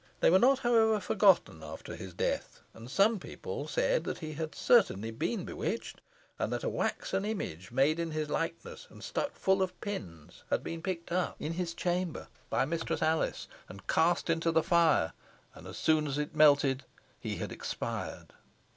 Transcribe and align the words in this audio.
They 0.19 0.31
were 0.31 0.39
not, 0.39 0.57
however, 0.57 0.99
forgotten 0.99 1.61
after 1.61 1.95
his 1.95 2.15
death, 2.15 2.59
and 2.73 2.89
some 2.89 3.19
people 3.19 3.67
said 3.67 4.03
that 4.05 4.17
he 4.17 4.33
had 4.33 4.55
certainly 4.55 5.11
been 5.11 5.45
bewitched, 5.45 6.01
and 6.39 6.51
that 6.51 6.63
a 6.63 6.69
waxen 6.69 7.23
image 7.23 7.71
made 7.71 7.99
in 7.99 8.09
his 8.09 8.27
likeness, 8.27 8.87
and 8.89 9.03
stuck 9.03 9.35
full 9.35 9.61
of 9.61 9.79
pins, 9.79 10.43
had 10.49 10.63
been 10.63 10.81
picked 10.81 11.11
up 11.11 11.35
in 11.39 11.53
his 11.53 11.75
chamber 11.75 12.29
by 12.49 12.65
Mistress 12.65 13.03
Alice 13.03 13.47
and 13.69 13.85
cast 13.85 14.27
into 14.27 14.51
the 14.51 14.63
fire, 14.63 15.13
and 15.53 15.67
as 15.67 15.77
soon 15.77 16.07
as 16.07 16.17
it 16.17 16.35
melted 16.35 16.83
he 17.19 17.35
had 17.37 17.51
expired. 17.51 18.33